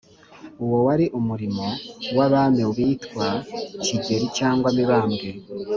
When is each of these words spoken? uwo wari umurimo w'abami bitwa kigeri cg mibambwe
uwo 0.63 0.77
wari 0.87 1.05
umurimo 1.19 1.65
w'abami 2.17 2.63
bitwa 2.77 3.27
kigeri 3.85 4.25
cg 4.37 4.61
mibambwe 4.75 5.27